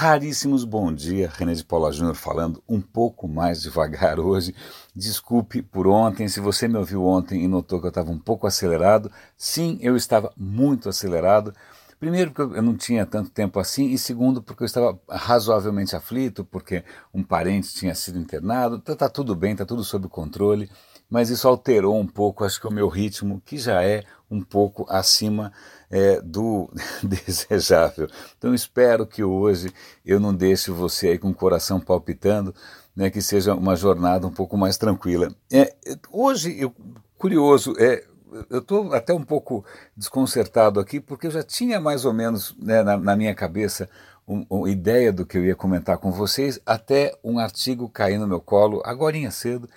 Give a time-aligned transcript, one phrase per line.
[0.00, 4.54] Raríssimos bom dia, René de Paula Júnior falando um pouco mais devagar hoje.
[4.94, 8.46] Desculpe por ontem, se você me ouviu ontem e notou que eu estava um pouco
[8.46, 11.52] acelerado, sim, eu estava muito acelerado.
[11.98, 16.44] Primeiro, porque eu não tinha tanto tempo assim, e segundo, porque eu estava razoavelmente aflito,
[16.44, 18.76] porque um parente tinha sido internado.
[18.76, 20.70] Então tá tudo bem, tá tudo sob controle,
[21.08, 24.84] mas isso alterou um pouco, acho que o meu ritmo, que já é um pouco
[24.88, 25.52] acima
[25.90, 26.70] é, do
[27.02, 28.08] desejável.
[28.36, 29.72] Então espero que hoje
[30.04, 32.54] eu não deixe você aí com o coração palpitando,
[32.94, 35.32] né, que seja uma jornada um pouco mais tranquila.
[35.50, 35.72] É,
[36.10, 36.74] hoje, eu,
[37.16, 38.04] curioso, é,
[38.50, 39.64] eu estou até um pouco
[39.96, 43.88] desconcertado aqui, porque eu já tinha mais ou menos né, na, na, minha cabeça
[44.26, 48.26] uma um, ideia do que eu ia comentar com vocês, até um artigo cair no
[48.26, 49.68] meu colo, agora cedo,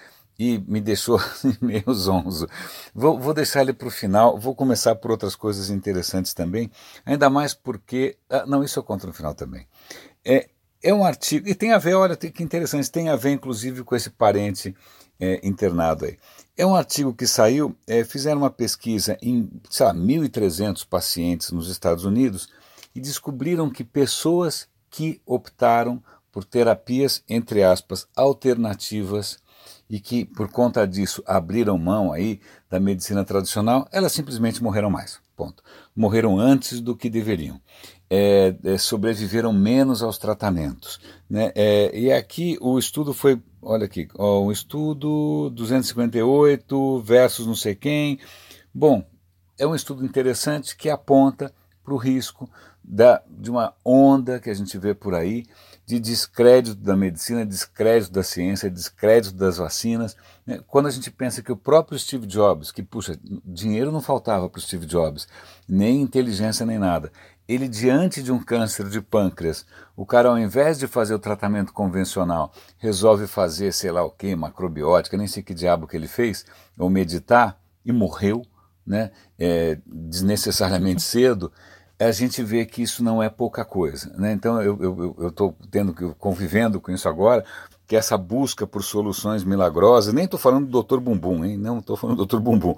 [0.42, 1.22] e me deixou
[1.62, 2.50] meio zonzo.
[2.96, 6.72] Vou, vou deixar ele para o final, vou começar por outras coisas interessantes também,
[7.06, 8.18] ainda mais porque.
[8.28, 9.68] Ah, não, isso eu conto no final também.
[10.26, 10.50] É,
[10.82, 13.96] é um artigo, e tem a ver, olha que interessante, tem a ver inclusive com
[13.96, 14.76] esse parente
[15.20, 16.18] é, internado aí.
[16.58, 21.70] É um artigo que saiu, é, fizeram uma pesquisa em, sei lá, 1.300 pacientes nos
[21.70, 22.50] Estados Unidos
[22.96, 29.38] e descobriram que pessoas que optaram por terapias, entre aspas, alternativas
[29.92, 32.40] e que por conta disso abriram mão aí
[32.70, 35.20] da medicina tradicional, elas simplesmente morreram mais.
[35.36, 35.62] Ponto.
[35.94, 37.60] Morreram antes do que deveriam.
[38.10, 40.98] É, é, sobreviveram menos aos tratamentos.
[41.30, 41.52] Né?
[41.56, 47.76] É, e aqui o estudo foi, olha aqui, ó, um estudo 258 versus não sei
[47.76, 48.18] quem.
[48.74, 49.06] Bom,
[49.60, 51.54] é um estudo interessante que aponta
[51.84, 52.50] para o risco
[52.82, 55.46] da, de uma onda que a gente vê por aí
[55.92, 60.16] de descrédito da medicina, descrédito da ciência, descrédito das vacinas.
[60.48, 60.62] Né?
[60.66, 64.58] Quando a gente pensa que o próprio Steve Jobs, que puxa, dinheiro não faltava para
[64.58, 65.28] o Steve Jobs,
[65.68, 67.12] nem inteligência nem nada,
[67.46, 71.74] ele diante de um câncer de pâncreas, o cara ao invés de fazer o tratamento
[71.74, 76.46] convencional, resolve fazer sei lá o que, macrobiótica, nem sei que diabo que ele fez,
[76.78, 78.44] ou meditar, e morreu,
[78.86, 81.52] né, é, desnecessariamente cedo,
[82.04, 84.12] a gente vê que isso não é pouca coisa.
[84.18, 84.34] Né?
[84.34, 87.46] Então eu estou tendo convivendo com isso agora,
[87.88, 91.00] que essa busca por soluções milagrosas, nem estou falando do Dr.
[91.00, 91.58] Bumbum, hein?
[91.58, 92.40] não estou falando do Dr.
[92.40, 92.76] Bumbum.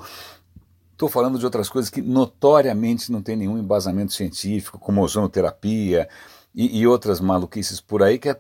[0.92, 6.08] Estou falando de outras coisas que notoriamente não tem nenhum embasamento científico, como ozonoterapia
[6.54, 8.20] e, e outras maluquices por aí.
[8.20, 8.40] Que é,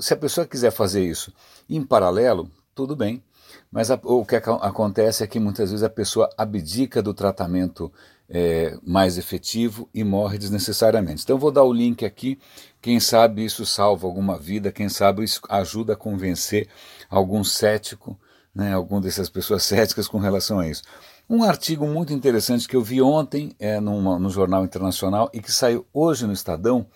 [0.00, 1.32] se a pessoa quiser fazer isso
[1.68, 3.22] em paralelo, tudo bem.
[3.70, 7.92] Mas a, o que acontece é que muitas vezes a pessoa abdica do tratamento
[8.30, 11.24] é, mais efetivo e morre desnecessariamente.
[11.24, 12.38] Então vou dar o link aqui,
[12.80, 16.68] quem sabe isso salva alguma vida, quem sabe isso ajuda a convencer
[17.08, 18.18] algum cético,
[18.54, 20.82] né, alguma dessas pessoas céticas com relação a isso.
[21.28, 25.52] Um artigo muito interessante que eu vi ontem é, numa, no Jornal Internacional e que
[25.52, 26.86] saiu hoje no Estadão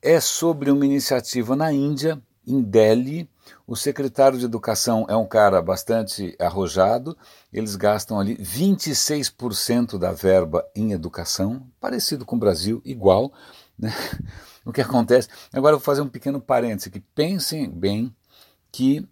[0.00, 3.30] é sobre uma iniciativa na Índia, em Delhi,
[3.66, 7.16] o secretário de Educação é um cara bastante arrojado,
[7.52, 13.32] eles gastam ali 26% da verba em educação, parecido com o Brasil, igual.
[13.78, 13.92] Né?
[14.64, 15.28] O que acontece.
[15.52, 17.00] Agora eu vou fazer um pequeno parêntese aqui.
[17.00, 18.14] Pensem bem
[18.70, 19.04] que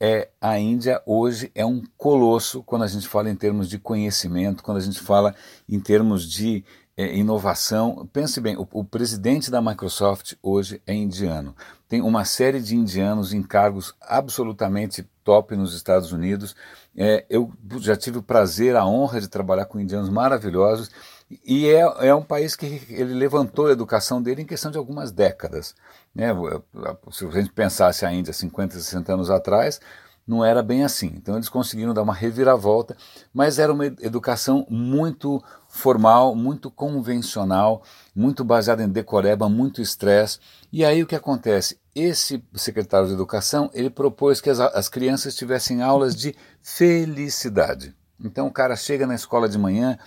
[0.00, 4.62] é, a Índia hoje é um colosso quando a gente fala em termos de conhecimento,
[4.62, 5.34] quando a gente fala
[5.68, 6.64] em termos de
[6.96, 8.08] é, inovação.
[8.10, 11.54] Pense bem, o, o, presidente da Microsoft hoje é indiano.
[11.90, 16.54] Tem uma série de indianos em cargos absolutamente top nos Estados Unidos.
[16.96, 20.88] É, eu já tive o prazer, a honra de trabalhar com indianos maravilhosos.
[21.44, 25.10] E é, é um país que ele levantou a educação dele em questão de algumas
[25.10, 25.74] décadas.
[26.14, 26.28] Né?
[27.10, 29.80] Se a gente pensasse a Índia 50, 60 anos atrás,
[30.30, 31.12] não era bem assim.
[31.16, 32.96] Então eles conseguiram dar uma reviravolta,
[33.34, 37.82] mas era uma educação muito formal, muito convencional,
[38.14, 40.38] muito baseada em decoreba, muito estresse.
[40.72, 41.79] E aí o que acontece?
[41.94, 47.94] Esse secretário de educação ele propôs que as, as crianças tivessem aulas de felicidade.
[48.22, 49.98] Então o cara chega na escola de manhã,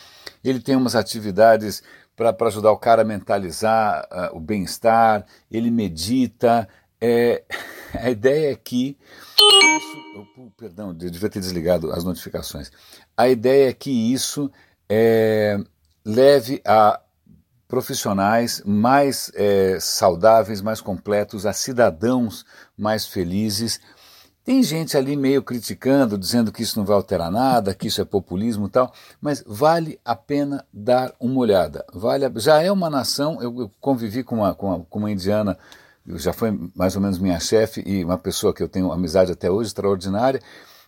[0.44, 1.82] ele tem umas atividades
[2.16, 6.68] para ajudar o cara a mentalizar uh, o bem-estar, ele medita.
[7.02, 7.44] É,
[8.00, 8.98] a ideia é que
[9.40, 12.72] isso, oh, perdão, eu devia ter desligado as notificações.
[13.18, 14.52] A ideia é que isso
[14.88, 15.58] é,
[16.06, 17.02] leve a
[17.74, 22.46] profissionais mais é, saudáveis, mais completos, a cidadãos
[22.78, 23.80] mais felizes.
[24.46, 28.06] Tem gente ali meio criticando, dizendo que isso não vai alterar nada, que isso é
[28.06, 31.84] populismo e tal, mas vale a pena dar uma olhada.
[31.92, 35.10] Vale a, já é uma nação, eu, eu convivi com uma, com uma, com uma
[35.10, 35.58] indiana
[36.06, 39.50] já foi mais ou menos minha chefe e uma pessoa que eu tenho amizade até
[39.50, 40.40] hoje, extraordinária.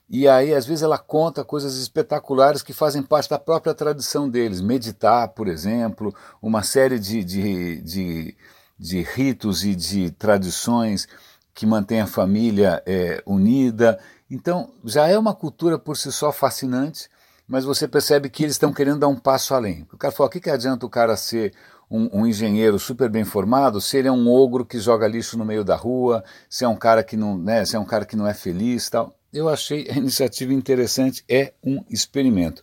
[0.09, 4.61] E aí, às vezes, ela conta coisas espetaculares que fazem parte da própria tradição deles.
[4.61, 8.37] Meditar, por exemplo, uma série de, de, de
[8.77, 11.07] de ritos e de tradições
[11.53, 13.97] que mantém a família é, unida.
[14.29, 17.09] Então, já é uma cultura por si só fascinante,
[17.47, 19.87] mas você percebe que eles estão querendo dar um passo além.
[19.93, 21.53] O cara falou: o que, que adianta o cara ser
[21.89, 25.45] um, um, engenheiro super bem formado se ele é um ogro que joga lixo no
[25.45, 28.15] meio da rua, se é um cara que não, né, se é um cara que
[28.15, 29.15] não é feliz tal.
[29.31, 32.61] Eu achei a iniciativa interessante, é um experimento.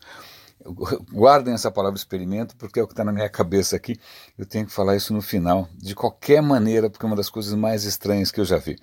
[1.13, 3.99] Guardem essa palavra experimento, porque é o que está na minha cabeça aqui.
[4.39, 7.55] Eu tenho que falar isso no final, de qualquer maneira, porque é uma das coisas
[7.55, 8.79] mais estranhas que eu já vi.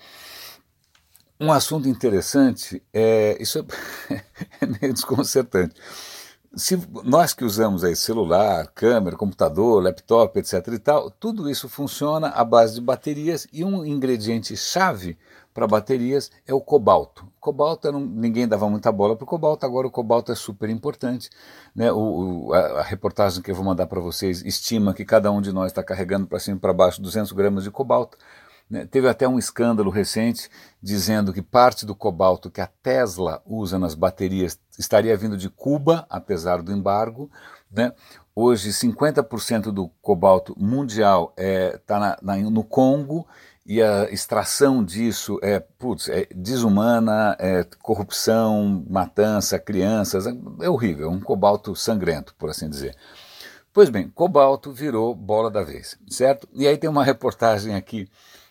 [1.40, 3.38] Um assunto interessante é.
[3.40, 3.66] Isso
[4.10, 4.24] é,
[4.62, 5.74] é meio desconcertante.
[6.56, 10.68] Se nós que usamos aí celular, câmera, computador, laptop, etc.
[10.74, 15.18] e tal, tudo isso funciona à base de baterias e um ingrediente chave
[15.60, 17.28] para baterias é o cobalto.
[17.38, 21.30] Cobalto ninguém dava muita bola para o cobalto, agora o cobalto é super importante.
[21.76, 21.92] Né?
[21.92, 21.98] O,
[22.48, 25.52] o, a, a, reportagem que eu vou mandar para vocês estima que cada um de
[25.52, 28.18] nós está carregando para cima e para baixo 200 gramas de cobalto.
[28.70, 28.86] Né?
[28.86, 30.50] Teve até um escândalo recente
[30.82, 36.06] dizendo que parte do cobalto que a Tesla usa nas baterias estaria vindo de Cuba,
[36.10, 37.30] apesar do embargo.
[37.70, 37.92] Né?
[38.34, 43.28] Hoje, 50% do cobalto mundial está é, no Congo
[43.70, 51.06] e a extração disso é, putz, é desumana, é corrupção, matança, crianças, é, é horrível,
[51.06, 52.98] é um cobalto sangrento, por assim dizer.
[53.72, 56.50] Pois bem, cobalto virou bola da vez, certo?
[56.52, 58.10] E aí tem uma reportagem aqui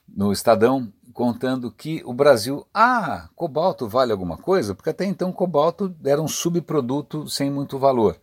[0.09, 4.73] no Estadão contando que o Brasil, ah, cobalto vale alguma coisa?
[4.73, 8.17] Porque até então cobalto era um subproduto sem muito valor.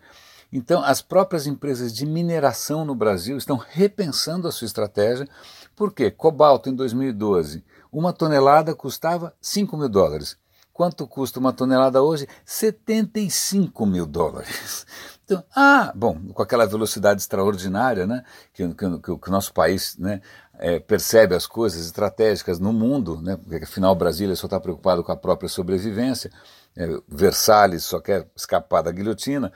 [0.50, 5.28] Então, as próprias empresas de mineração no Brasil estão repensando a sua estratégia
[5.76, 6.10] por quê?
[6.10, 10.38] Cobalto em 2012, uma tonelada custava 5 mil dólares.
[10.72, 12.28] Quanto custa uma tonelada hoje?
[12.44, 14.86] 75 mil dólares.
[15.24, 18.24] Então, ah, bom, com aquela velocidade extraordinária né,
[18.54, 20.22] que, que, que, o nosso país né,
[20.60, 25.12] é, percebe as coisas estratégicas no mundo, né, porque afinal Brasília só está preocupado com
[25.12, 26.30] a própria sobrevivência,
[26.78, 29.52] é, Versalhes só quer escapar da guilhotina.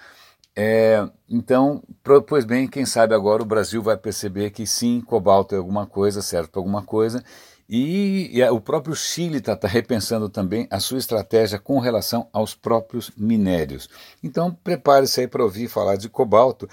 [0.55, 1.81] É, então,
[2.27, 6.21] pois bem, quem sabe agora o Brasil vai perceber que sim, cobalto é alguma coisa,
[6.21, 7.23] serve para alguma coisa,
[7.69, 12.55] e, e, o próprio Chile está tá repensando também a sua estratégia com relação aos
[12.55, 13.87] próprios minérios.
[14.23, 16.67] Então, prepare-se aí para ouvir falar de cobalto.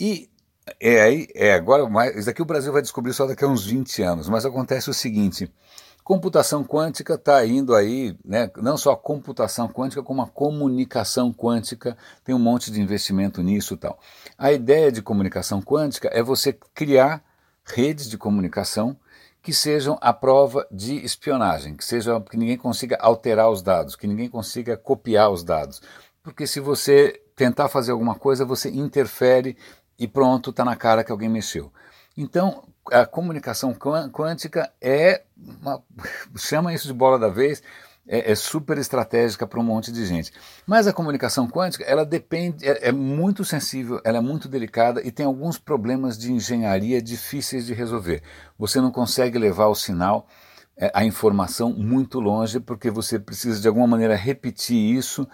[0.00, 0.30] E
[0.80, 1.84] é aí, é agora,
[2.18, 4.94] isso aqui o Brasil vai descobrir só daqui a uns 20 anos, mas acontece o
[4.94, 5.52] seguinte.
[6.12, 11.96] Computação quântica está indo aí, né, não só a computação quântica, como a comunicação quântica,
[12.22, 13.98] tem um monte de investimento nisso e tal.
[14.36, 17.24] A ideia de comunicação quântica é você criar
[17.64, 18.94] redes de comunicação
[19.40, 24.06] que sejam a prova de espionagem, que seja que ninguém consiga alterar os dados, que
[24.06, 25.80] ninguém consiga copiar os dados.
[26.22, 29.56] Porque se você tentar fazer alguma coisa, você interfere
[29.98, 31.72] e pronto, está na cara que alguém mexeu.
[32.14, 35.22] Então, a comunicação quântica é,
[35.60, 35.82] uma,
[36.36, 37.62] chama isso de bola da vez,
[38.06, 40.32] é, é super estratégica para um monte de gente.
[40.66, 45.10] Mas a comunicação quântica, ela depende, é, é, muito sensível, ela é muito delicada e
[45.10, 48.22] tem alguns problemas de engenharia difíceis de resolver.
[48.58, 50.26] Você não consegue levar o sinal,
[50.76, 55.26] é, a informação muito longe, porque você precisa de alguma maneira repetir isso,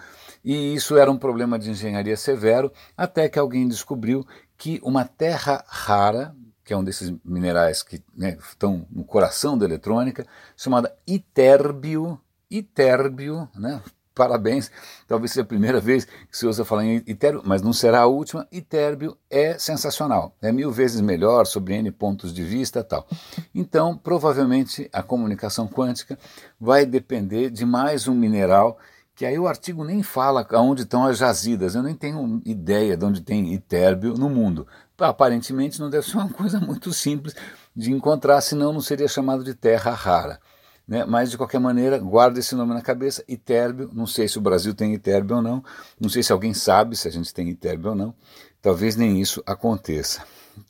[0.43, 4.25] e isso era um problema de engenharia severo, até que alguém descobriu
[4.57, 6.35] que uma terra rara,
[6.69, 10.23] que é um desses minerais que né, estão no coração da eletrônica,
[10.55, 13.81] chamada itérbio, itérbio, né?
[14.13, 14.69] Parabéns,
[15.07, 18.05] talvez seja a primeira vez que se usa falar em itérbio, mas não será a
[18.05, 18.47] última.
[18.51, 23.07] Itérbio é sensacional, é mil vezes melhor sobre N pontos de vista tal.
[23.55, 26.19] Então, provavelmente a comunicação quântica
[26.59, 28.77] vai depender de mais um mineral
[29.19, 33.03] que aí o artigo nem fala aonde estão as jazidas, eu nem tenho ideia de
[33.03, 34.65] onde tem itérbio no mundo
[35.05, 37.35] aparentemente não deve ser uma coisa muito simples
[37.75, 40.39] de encontrar, senão não seria chamado de terra rara.
[40.87, 41.05] Né?
[41.05, 44.73] Mas, de qualquer maneira, guarda esse nome na cabeça, Itérbio, não sei se o Brasil
[44.73, 45.63] tem Itérbio ou não,
[45.99, 48.13] não sei se alguém sabe se a gente tem Itérbio ou não,
[48.61, 50.23] talvez nem isso aconteça.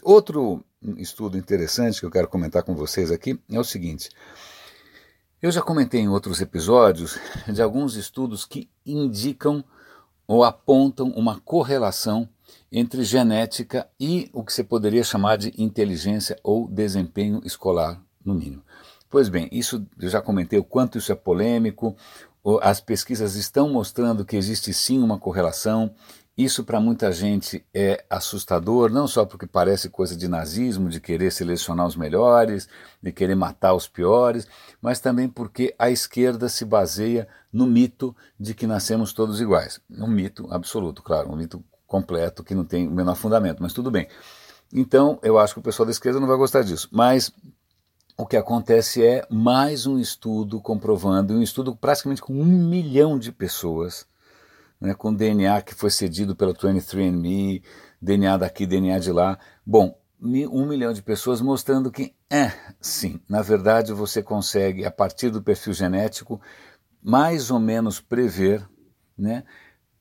[0.04, 0.64] Outro
[0.98, 4.10] estudo interessante que eu quero comentar com vocês aqui é o seguinte,
[5.42, 7.18] eu já comentei em outros episódios
[7.48, 9.64] de alguns estudos que indicam
[10.28, 12.28] ou apontam uma correlação
[12.72, 18.64] entre genética e o que você poderia chamar de inteligência ou desempenho escolar, no mínimo.
[19.10, 21.96] Pois bem, isso eu já comentei o quanto isso é polêmico.
[22.62, 25.96] As pesquisas estão mostrando que existe sim uma correlação.
[26.40, 31.34] Isso para muita gente é assustador, não só porque parece coisa de nazismo, de querer
[31.34, 32.70] selecionar os melhores,
[33.04, 34.48] de querer matar os piores,
[34.82, 39.82] mas também porque a esquerda se baseia no mito de que nascemos todos iguais.
[39.92, 43.92] Um mito absoluto, claro, um mito completo que não tem o menor fundamento, mas tudo
[43.92, 44.08] bem.
[44.74, 46.88] Então, eu acho que o pessoal da esquerda não vai gostar disso.
[46.90, 47.34] Mas
[48.18, 53.30] o que acontece é mais um estudo comprovando, um estudo praticamente com um milhão de
[53.30, 54.08] pessoas,
[54.80, 57.64] né, com DNA que foi cedido pela 23andMe,
[58.02, 59.38] DNA daqui, DNA de lá.
[59.66, 65.30] Bom, um milhão de pessoas mostrando que, é, sim, na verdade você consegue, a partir
[65.30, 66.42] do perfil genético,
[67.02, 68.68] mais ou menos prever
[69.18, 69.44] né,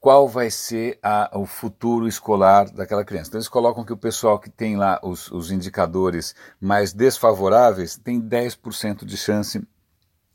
[0.00, 3.28] qual vai ser a, o futuro escolar daquela criança.
[3.28, 8.20] Então eles colocam que o pessoal que tem lá os, os indicadores mais desfavoráveis tem
[8.20, 9.66] 10% de chance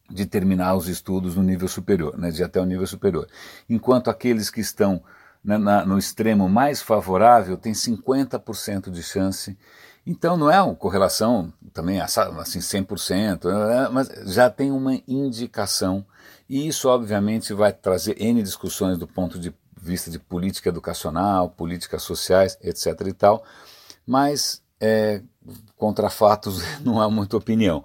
[0.10, 3.28] de terminar os estudos no nível superior, né, de até o nível superior.
[3.70, 5.02] Enquanto aqueles que estão
[5.44, 9.58] né, na, no extremo mais favorável têm 50% de chance.
[10.06, 16.06] Então não é uma correlação também assim 100%, né, mas já tem uma indicação
[16.50, 22.04] e isso, obviamente, vai trazer N discussões do ponto de vista de política educacional, políticas
[22.04, 23.08] sociais, etc.
[23.08, 23.44] e tal,
[24.06, 25.22] mas é,
[25.78, 27.84] contra fatos não há muita opinião.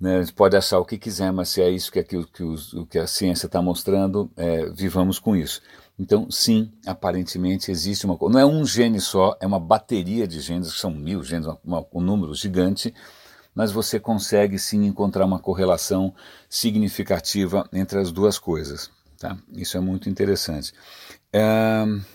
[0.00, 0.16] Né?
[0.16, 2.42] A gente pode achar o que quiser, mas se é isso que, é que, que,
[2.42, 5.60] os, que a ciência está mostrando, é, vivamos com isso.
[5.98, 8.32] Então, sim, aparentemente existe uma coisa.
[8.32, 12.00] Não é um gene só, é uma bateria de genes, são mil genes, uma, um
[12.00, 12.94] número gigante,
[13.54, 16.14] mas você consegue sim encontrar uma correlação
[16.48, 18.90] significativa entre as duas coisas.
[19.18, 19.36] Tá?
[19.52, 20.72] Isso é muito interessante.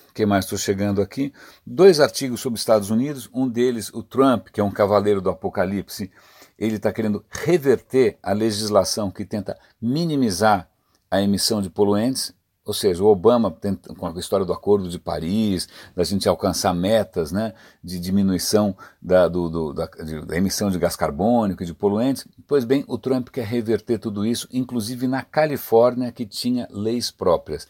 [0.10, 1.32] O que mais estou chegando aqui?
[1.65, 6.10] Dois artigos sobre Estados Unidos, um deles, o Trump, que é um cavaleiro do apocalipse,
[6.58, 10.70] ele está querendo reverter a legislação que tenta minimizar
[11.10, 12.34] a emissão de poluentes
[12.66, 13.56] ou seja, o Obama,
[13.96, 19.28] com a história do Acordo de Paris, da gente alcançar metas né, de diminuição da,
[19.28, 22.98] do, do, da, de, da, emissão de gás carbônico e de poluentes, pois bem, o
[22.98, 27.68] Trump quer reverter tudo isso, inclusive na Califórnia, que tinha leis próprias.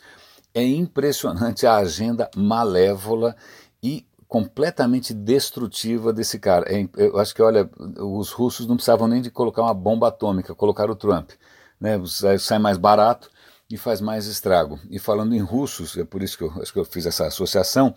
[0.53, 3.35] É impressionante a agenda malévola
[3.83, 6.65] e completamente destrutiva desse cara.
[6.71, 10.55] É, eu acho que, olha, os russos não precisavam nem de colocar uma bomba atômica,
[10.55, 11.31] colocaram o Trump.
[11.79, 11.99] Né,
[12.39, 13.29] sai mais barato
[13.69, 14.79] e faz mais estrago.
[14.89, 17.93] E falando em russos, é por isso que eu acho que eu fiz essa associação,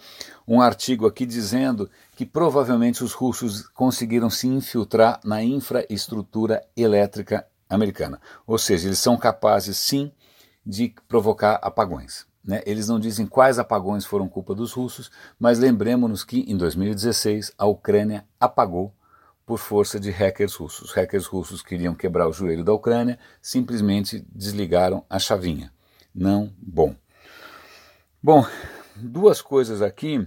[0.46, 8.20] um artigo aqui dizendo que provavelmente os russos conseguiram se infiltrar na infraestrutura elétrica americana.
[8.46, 10.10] Ou seja, eles são capazes sim
[10.64, 12.27] de provocar apagões.
[12.44, 12.62] Né?
[12.64, 17.66] Eles não dizem quais apagões foram culpa dos russos, mas lembremos-nos que em 2016 a
[17.66, 18.94] Ucrânia apagou
[19.44, 20.90] por força de hackers russos.
[20.90, 25.72] Os hackers russos queriam quebrar o joelho da Ucrânia, simplesmente desligaram a chavinha.
[26.14, 26.94] Não bom.
[28.22, 28.44] Bom,
[28.94, 30.26] duas coisas aqui.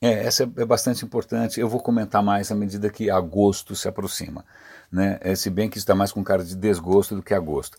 [0.00, 1.58] É, essa é bastante importante.
[1.58, 4.44] Eu vou comentar mais à medida que agosto se aproxima.
[4.90, 5.18] Né?
[5.20, 7.76] É, se bem que está mais com cara de desgosto do que agosto.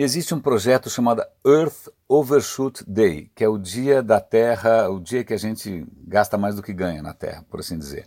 [0.00, 5.24] Existe um projeto chamado Earth Overshoot Day, que é o dia da Terra, o dia
[5.24, 8.06] que a gente gasta mais do que ganha na Terra, por assim dizer.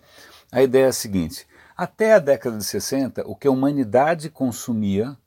[0.50, 1.45] A ideia é a seguinte:
[1.75, 5.17] até a década de 60, o que a humanidade consumia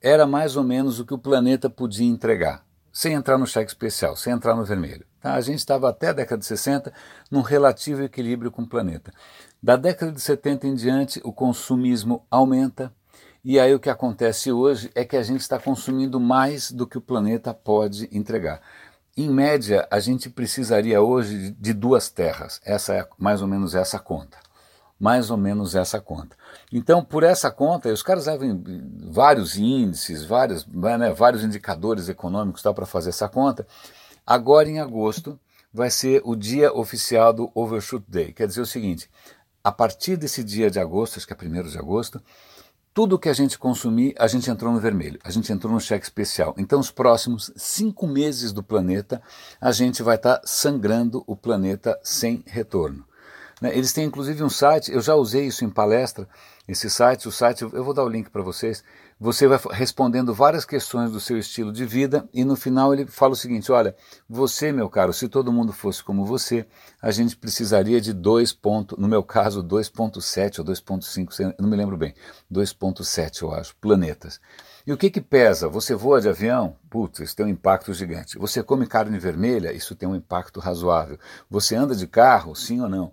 [0.00, 4.16] era mais ou menos o que o planeta podia entregar, sem entrar no cheque especial,
[4.16, 5.04] sem entrar no vermelho.
[5.20, 5.34] Tá?
[5.34, 6.94] A gente estava até a década de 60
[7.30, 9.12] num relativo equilíbrio com o planeta.
[9.62, 12.90] Da década de 70 em diante, o consumismo aumenta.
[13.44, 16.96] E aí o que acontece hoje é que a gente está consumindo mais do que
[16.96, 18.62] o planeta pode entregar.
[19.14, 22.58] Em média, a gente precisaria hoje de duas terras.
[22.64, 24.38] Essa é mais ou menos essa conta.
[24.98, 26.34] Mais ou menos essa conta.
[26.72, 28.62] Então, por essa conta, os caras levam
[29.10, 33.66] vários índices, vários, né, vários indicadores econômicos para fazer essa conta.
[34.26, 35.38] Agora, em agosto,
[35.70, 38.32] vai ser o dia oficial do Overshoot Day.
[38.32, 39.10] Quer dizer o seguinte:
[39.62, 42.22] a partir desse dia de agosto, acho que é 1 de agosto,
[42.94, 46.04] tudo que a gente consumir, a gente entrou no vermelho, a gente entrou no cheque
[46.04, 46.54] especial.
[46.56, 49.20] Então, os próximos cinco meses do planeta,
[49.60, 53.04] a gente vai estar tá sangrando o planeta sem retorno.
[53.60, 53.76] Né?
[53.76, 56.28] Eles têm inclusive um site, eu já usei isso em palestra,
[56.68, 58.84] esse site, o site, eu vou dar o link para vocês,
[59.18, 63.32] você vai respondendo várias questões do seu estilo de vida e no final ele fala
[63.32, 63.94] o seguinte: olha,
[64.28, 66.66] você, meu caro, se todo mundo fosse como você,
[67.00, 68.52] a gente precisaria de 2.
[68.52, 72.14] Ponto, no meu caso, 2.7 ou 2.5, não me lembro bem,
[72.52, 74.40] 2.7 eu acho, planetas.
[74.86, 75.66] E o que que pesa?
[75.68, 76.76] Você voa de avião?
[76.90, 78.36] Putz, isso tem um impacto gigante.
[78.38, 79.72] Você come carne vermelha?
[79.72, 81.18] Isso tem um impacto razoável.
[81.48, 82.54] Você anda de carro?
[82.54, 83.10] Sim ou não?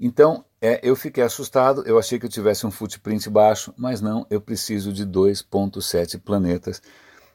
[0.00, 4.24] Então, é, eu fiquei assustado, eu achei que eu tivesse um footprint baixo, mas não,
[4.30, 6.80] eu preciso de 2,7 planetas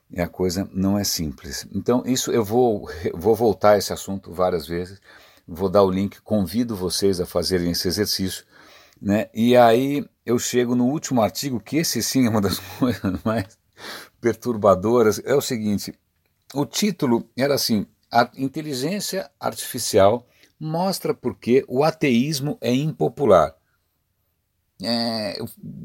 [0.10, 1.68] e a coisa não é simples.
[1.74, 5.02] Então, isso eu vou, vou voltar a esse assunto várias vezes,
[5.46, 8.46] vou dar o link, convido vocês a fazerem esse exercício,
[9.02, 9.30] né?
[9.34, 13.58] e aí eu chego no último artigo, que esse sim é uma das coisas mais
[14.22, 15.94] perturbadoras, é o seguinte,
[16.54, 20.26] o título era assim, a inteligência artificial
[20.60, 23.56] mostra porque o ateísmo é impopular.
[24.82, 25.40] É,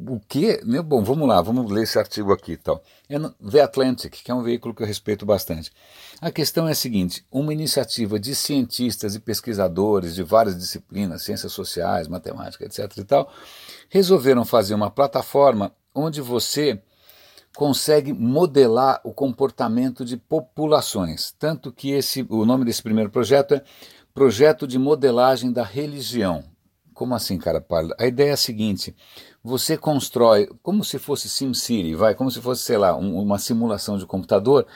[0.06, 0.62] o que?
[0.64, 0.82] Né?
[0.82, 2.58] Bom, vamos lá, vamos ler esse artigo aqui.
[2.58, 2.82] Tal.
[3.08, 5.72] É no The Atlantic, que é um veículo que eu respeito bastante.
[6.20, 11.52] A questão é a seguinte: uma iniciativa de cientistas e pesquisadores de várias disciplinas, ciências
[11.52, 12.98] sociais, matemática, etc.
[12.98, 13.32] e tal,
[13.88, 16.82] resolveram fazer uma plataforma onde você
[17.56, 21.34] consegue modelar o comportamento de populações.
[21.38, 23.62] Tanto que esse, o nome desse primeiro projeto é
[24.14, 26.44] Projeto de Modelagem da Religião.
[26.92, 27.94] Como assim, cara pálido?
[27.98, 28.94] A ideia é a seguinte:
[29.42, 33.96] você constrói, como se fosse SimCity, vai, como se fosse, sei lá, um, uma simulação
[33.96, 34.66] de computador,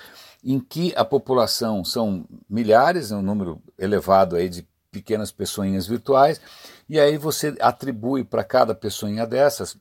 [0.42, 6.40] em que a população são milhares, um número elevado aí de pequenas pessoinhas virtuais,
[6.88, 9.76] e aí você atribui para cada pessoinha dessas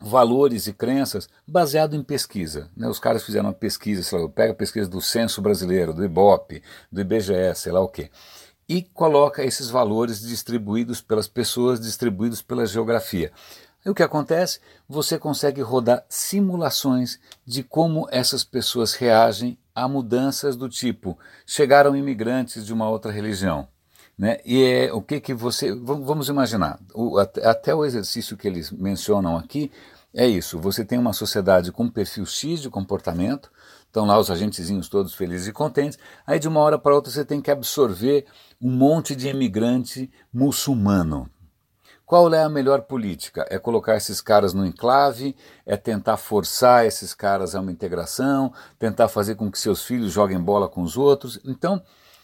[0.00, 2.70] valores e crenças baseado em pesquisa.
[2.76, 2.86] Né?
[2.86, 6.62] Os caras fizeram uma pesquisa, sei lá, pega a pesquisa do Censo Brasileiro, do IBOP,
[6.92, 8.10] do IBGE, sei lá o quê
[8.68, 13.32] e coloca esses valores distribuídos pelas pessoas, distribuídos pela geografia.
[13.84, 14.58] E o que acontece?
[14.88, 22.66] Você consegue rodar simulações de como essas pessoas reagem a mudanças do tipo chegaram imigrantes
[22.66, 23.68] de uma outra religião.
[24.18, 24.38] Né?
[24.44, 25.72] E é o que que você.
[25.72, 29.70] Vamos imaginar, o, até o exercício que eles mencionam aqui
[30.16, 33.52] é isso: você tem uma sociedade com perfil X de comportamento,
[33.84, 37.24] estão lá os agentezinhos todos felizes e contentes, aí de uma hora para outra você
[37.24, 38.26] tem que absorver
[38.60, 41.30] um monte de imigrante muçulmano.
[42.06, 43.44] Qual é a melhor política?
[43.50, 45.34] É colocar esses caras no enclave?
[45.66, 48.52] É tentar forçar esses caras a uma integração?
[48.78, 51.40] Tentar fazer com que seus filhos joguem bola com os outros?
[51.44, 51.82] Então,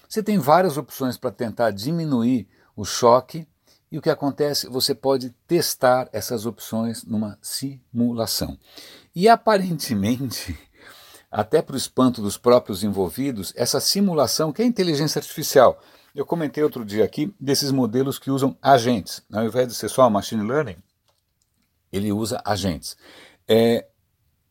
[0.09, 3.45] você tem várias opções para tentar diminuir o choque.
[3.93, 4.67] E o que acontece?
[4.71, 8.59] Você pode testar essas opções numa simulação.
[9.15, 10.59] E aparentemente,
[11.31, 15.79] até para o espanto dos próprios envolvidos, essa simulação, que é inteligência artificial,
[16.15, 19.23] eu comentei outro dia aqui desses modelos que usam agentes.
[19.31, 20.77] Ao invés de ser só machine learning,
[21.93, 22.97] ele usa agentes.
[23.47, 23.87] É,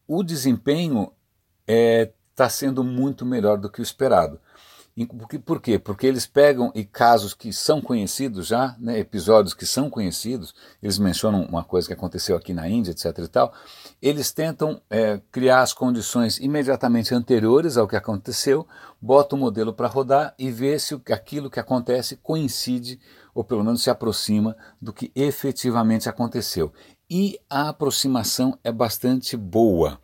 [0.07, 1.11] o desempenho
[1.61, 4.39] está é, tá sendo muito melhor do que o esperado.
[5.45, 5.79] Por quê?
[5.79, 10.99] Porque eles pegam e casos que são conhecidos já, né, episódios que são conhecidos, eles
[10.99, 13.17] mencionam uma coisa que aconteceu aqui na Índia, etc.
[13.19, 13.53] e tal,
[14.01, 18.67] eles tentam é, criar as condições imediatamente anteriores ao que aconteceu,
[19.01, 22.99] bota o modelo para rodar e vê se aquilo que acontece coincide
[23.33, 26.71] ou pelo menos se aproxima do que efetivamente aconteceu.
[27.09, 29.99] E a aproximação é bastante boa.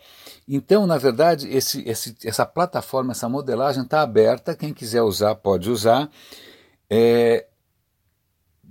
[0.48, 5.70] Então, na verdade, esse, esse, essa plataforma, essa modelagem está aberta, quem quiser usar pode
[5.70, 6.10] usar.
[6.90, 7.46] É,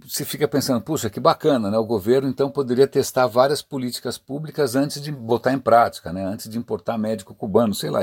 [0.07, 1.77] você fica pensando, puxa, que bacana, né?
[1.77, 6.25] O governo então poderia testar várias políticas públicas antes de botar em prática, né?
[6.25, 8.01] Antes de importar médico cubano, sei lá.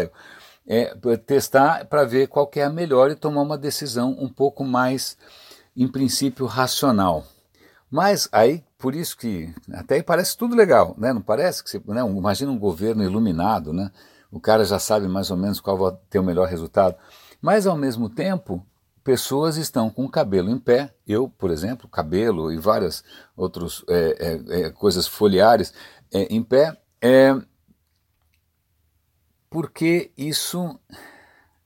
[0.68, 5.18] É, testar para ver qual é a melhor e tomar uma decisão um pouco mais,
[5.76, 7.26] em princípio, racional.
[7.90, 11.14] Mas aí, por isso que até aí parece tudo legal, né?
[11.14, 12.02] Não parece que você, né?
[12.02, 13.90] Imagina um governo iluminado, né?
[14.30, 16.98] O cara já sabe mais ou menos qual vai ter o melhor resultado.
[17.42, 18.62] Mas ao mesmo tempo,
[19.02, 20.94] pessoas estão com o cabelo em pé.
[21.08, 23.06] Eu, por exemplo, cabelo e várias
[23.38, 25.74] outras é, é, é, coisas foliares
[26.12, 26.78] é, em pé.
[27.02, 27.34] É,
[29.50, 30.78] porque isso,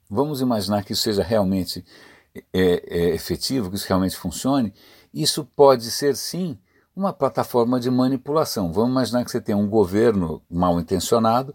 [0.08, 1.84] vamos imaginar que isso seja realmente
[2.54, 4.72] é, efetivo, que isso realmente funcione
[5.14, 6.58] isso pode ser sim
[6.98, 8.74] uma plataforma de manipulação.
[8.74, 11.54] Vamos imaginar que você tem um governo mal intencionado,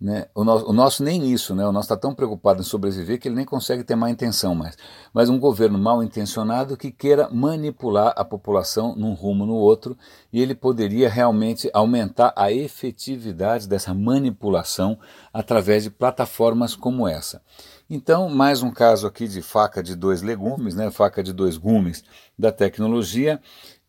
[0.00, 0.26] né?
[0.34, 1.64] o, o nosso nem isso, né?
[1.64, 4.76] o nosso está tão preocupado em sobreviver que ele nem consegue ter má intenção mais.
[5.14, 9.96] Mas um governo mal intencionado que queira manipular a população num rumo no outro
[10.32, 14.98] e ele poderia realmente aumentar a efetividade dessa manipulação
[15.32, 17.40] através de plataformas como essa.
[17.88, 22.02] Então, mais um caso aqui de faca de dois legumes, né, faca de dois gumes
[22.38, 23.40] da tecnologia.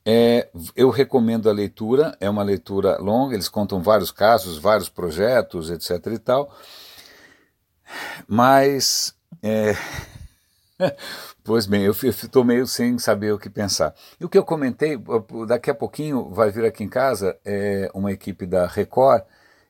[0.05, 5.69] É, eu recomendo a leitura, é uma leitura longa, eles contam vários casos, vários projetos,
[5.69, 6.13] etc.
[6.13, 6.53] e tal.
[8.27, 9.75] Mas, é,
[11.43, 13.93] pois bem, eu estou meio sem saber o que pensar.
[14.19, 14.97] E o que eu comentei,
[15.47, 19.23] daqui a pouquinho vai vir aqui em casa é, uma equipe da Record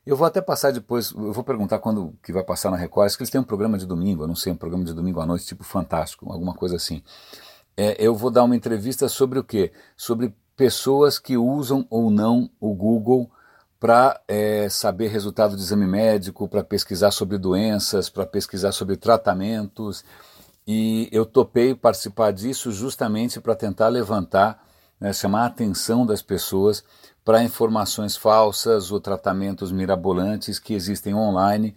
[0.04, 3.16] eu vou até passar depois, eu vou perguntar quando que vai passar na Record, acho
[3.16, 5.26] que eles têm um programa de domingo, eu não sei, um programa de domingo à
[5.26, 7.02] noite, tipo fantástico, alguma coisa assim.
[7.76, 9.72] É, eu vou dar uma entrevista sobre o quê?
[9.96, 13.30] Sobre pessoas que usam ou não o Google
[13.80, 20.04] para é, saber resultado de exame médico, para pesquisar sobre doenças, para pesquisar sobre tratamentos.
[20.66, 24.64] E eu topei participar disso justamente para tentar levantar,
[25.00, 26.84] né, chamar a atenção das pessoas
[27.24, 31.74] para informações falsas ou tratamentos mirabolantes que existem online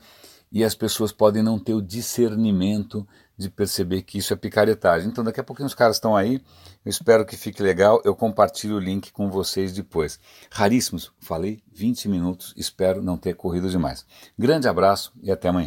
[0.52, 5.10] e as pessoas podem não ter o discernimento de perceber que isso é picaretagem.
[5.10, 6.42] Então daqui a pouquinho os caras estão aí,
[6.86, 10.20] eu espero que fique legal, eu compartilho o link com vocês depois.
[10.52, 14.06] Raríssimos, falei 20 minutos, espero não ter corrido demais.
[14.38, 15.64] Grande abraço e até amanhã.